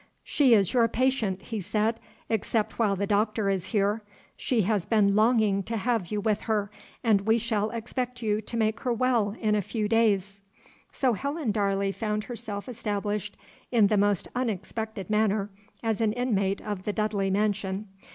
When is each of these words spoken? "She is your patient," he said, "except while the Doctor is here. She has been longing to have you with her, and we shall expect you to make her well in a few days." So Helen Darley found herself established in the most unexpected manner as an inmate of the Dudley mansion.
"She 0.23 0.55
is 0.55 0.73
your 0.73 0.87
patient," 0.87 1.43
he 1.43 1.61
said, 1.61 1.99
"except 2.27 2.79
while 2.79 2.95
the 2.95 3.05
Doctor 3.05 3.51
is 3.51 3.67
here. 3.67 4.01
She 4.35 4.63
has 4.63 4.83
been 4.87 5.15
longing 5.15 5.61
to 5.65 5.77
have 5.77 6.07
you 6.09 6.19
with 6.19 6.41
her, 6.41 6.71
and 7.03 7.21
we 7.21 7.37
shall 7.37 7.69
expect 7.69 8.19
you 8.23 8.41
to 8.41 8.57
make 8.57 8.79
her 8.79 8.91
well 8.91 9.35
in 9.39 9.53
a 9.53 9.61
few 9.61 9.87
days." 9.87 10.41
So 10.91 11.13
Helen 11.13 11.51
Darley 11.51 11.91
found 11.91 12.23
herself 12.23 12.67
established 12.67 13.37
in 13.71 13.85
the 13.85 13.95
most 13.97 14.27
unexpected 14.35 15.07
manner 15.11 15.51
as 15.83 16.01
an 16.01 16.13
inmate 16.13 16.61
of 16.61 16.81
the 16.83 16.93
Dudley 16.93 17.29
mansion. 17.29 17.87